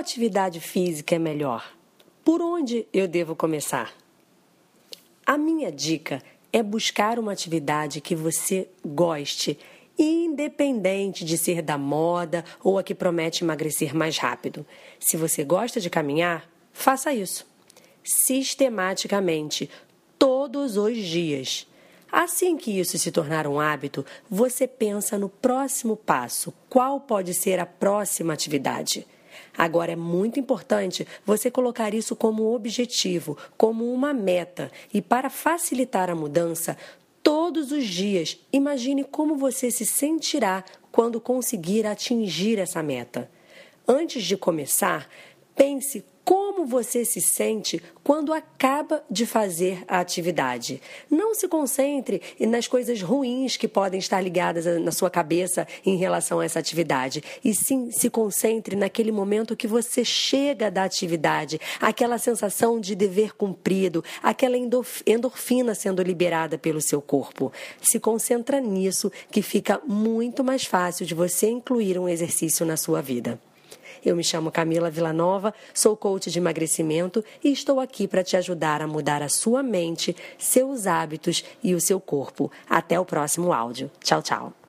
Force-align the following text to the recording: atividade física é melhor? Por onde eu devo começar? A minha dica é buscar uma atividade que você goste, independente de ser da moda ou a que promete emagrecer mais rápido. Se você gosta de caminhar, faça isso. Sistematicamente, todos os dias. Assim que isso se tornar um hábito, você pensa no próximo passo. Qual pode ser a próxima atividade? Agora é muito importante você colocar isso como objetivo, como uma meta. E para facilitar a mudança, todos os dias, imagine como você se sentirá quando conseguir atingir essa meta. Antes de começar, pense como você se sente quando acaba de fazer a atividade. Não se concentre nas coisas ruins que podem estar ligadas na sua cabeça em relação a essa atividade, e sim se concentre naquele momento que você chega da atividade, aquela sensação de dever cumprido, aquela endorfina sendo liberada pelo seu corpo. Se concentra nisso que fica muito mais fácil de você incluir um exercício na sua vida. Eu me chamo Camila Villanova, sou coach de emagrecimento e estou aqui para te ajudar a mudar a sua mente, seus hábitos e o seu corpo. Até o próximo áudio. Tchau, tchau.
atividade 0.00 0.60
física 0.60 1.14
é 1.14 1.18
melhor? 1.18 1.72
Por 2.24 2.42
onde 2.42 2.86
eu 2.92 3.06
devo 3.06 3.36
começar? 3.36 3.92
A 5.24 5.38
minha 5.38 5.70
dica 5.70 6.22
é 6.52 6.62
buscar 6.62 7.18
uma 7.18 7.32
atividade 7.32 8.00
que 8.00 8.16
você 8.16 8.68
goste, 8.84 9.58
independente 9.98 11.24
de 11.24 11.38
ser 11.38 11.62
da 11.62 11.78
moda 11.78 12.44
ou 12.64 12.78
a 12.78 12.82
que 12.82 12.94
promete 12.94 13.44
emagrecer 13.44 13.94
mais 13.94 14.18
rápido. 14.18 14.66
Se 14.98 15.16
você 15.16 15.44
gosta 15.44 15.80
de 15.80 15.88
caminhar, 15.88 16.48
faça 16.72 17.12
isso. 17.12 17.46
Sistematicamente, 18.02 19.70
todos 20.18 20.76
os 20.76 20.96
dias. 20.96 21.66
Assim 22.10 22.56
que 22.56 22.76
isso 22.80 22.98
se 22.98 23.12
tornar 23.12 23.46
um 23.46 23.60
hábito, 23.60 24.04
você 24.28 24.66
pensa 24.66 25.16
no 25.16 25.28
próximo 25.28 25.94
passo. 25.94 26.52
Qual 26.68 27.00
pode 27.00 27.34
ser 27.34 27.60
a 27.60 27.66
próxima 27.66 28.32
atividade? 28.32 29.06
Agora 29.56 29.92
é 29.92 29.96
muito 29.96 30.38
importante 30.38 31.06
você 31.24 31.50
colocar 31.50 31.94
isso 31.94 32.16
como 32.16 32.54
objetivo, 32.54 33.36
como 33.56 33.92
uma 33.92 34.12
meta. 34.12 34.70
E 34.92 35.02
para 35.02 35.30
facilitar 35.30 36.10
a 36.10 36.14
mudança, 36.14 36.76
todos 37.22 37.72
os 37.72 37.84
dias, 37.84 38.38
imagine 38.52 39.04
como 39.04 39.36
você 39.36 39.70
se 39.70 39.84
sentirá 39.84 40.64
quando 40.90 41.20
conseguir 41.20 41.86
atingir 41.86 42.58
essa 42.58 42.82
meta. 42.82 43.30
Antes 43.86 44.24
de 44.24 44.36
começar, 44.36 45.08
pense 45.54 46.04
como 46.60 46.66
você 46.66 47.06
se 47.06 47.22
sente 47.22 47.80
quando 48.04 48.34
acaba 48.34 49.02
de 49.10 49.24
fazer 49.24 49.82
a 49.88 49.98
atividade. 49.98 50.82
Não 51.10 51.34
se 51.34 51.48
concentre 51.48 52.20
nas 52.38 52.68
coisas 52.68 53.00
ruins 53.00 53.56
que 53.56 53.66
podem 53.66 53.98
estar 53.98 54.20
ligadas 54.20 54.66
na 54.82 54.92
sua 54.92 55.08
cabeça 55.08 55.66
em 55.86 55.96
relação 55.96 56.38
a 56.38 56.44
essa 56.44 56.58
atividade, 56.58 57.24
e 57.42 57.54
sim 57.54 57.90
se 57.90 58.10
concentre 58.10 58.76
naquele 58.76 59.10
momento 59.10 59.56
que 59.56 59.66
você 59.66 60.04
chega 60.04 60.70
da 60.70 60.84
atividade, 60.84 61.58
aquela 61.80 62.18
sensação 62.18 62.78
de 62.78 62.94
dever 62.94 63.34
cumprido, 63.34 64.04
aquela 64.22 64.56
endorfina 65.06 65.74
sendo 65.74 66.02
liberada 66.02 66.58
pelo 66.58 66.82
seu 66.82 67.00
corpo. 67.00 67.50
Se 67.80 67.98
concentra 67.98 68.60
nisso 68.60 69.10
que 69.30 69.40
fica 69.40 69.80
muito 69.86 70.44
mais 70.44 70.66
fácil 70.66 71.06
de 71.06 71.14
você 71.14 71.48
incluir 71.48 71.98
um 71.98 72.06
exercício 72.06 72.66
na 72.66 72.76
sua 72.76 73.00
vida. 73.00 73.40
Eu 74.04 74.16
me 74.16 74.24
chamo 74.24 74.50
Camila 74.50 74.90
Villanova, 74.90 75.54
sou 75.74 75.96
coach 75.96 76.30
de 76.30 76.38
emagrecimento 76.38 77.24
e 77.42 77.52
estou 77.52 77.80
aqui 77.80 78.08
para 78.08 78.24
te 78.24 78.36
ajudar 78.36 78.82
a 78.82 78.86
mudar 78.86 79.22
a 79.22 79.28
sua 79.28 79.62
mente, 79.62 80.16
seus 80.38 80.86
hábitos 80.86 81.44
e 81.62 81.74
o 81.74 81.80
seu 81.80 82.00
corpo. 82.00 82.50
Até 82.68 82.98
o 82.98 83.04
próximo 83.04 83.52
áudio. 83.52 83.90
Tchau, 84.02 84.22
tchau. 84.22 84.59